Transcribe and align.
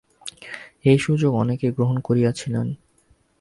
এই 0.85 0.97
সুযোগ 0.99 1.31
অনেকেই 1.33 1.71
গ্রহণ 1.71 1.97
করিয়াছিলেন। 1.99 2.67